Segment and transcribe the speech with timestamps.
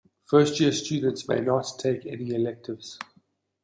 [0.23, 2.97] First-year students may not take any electives.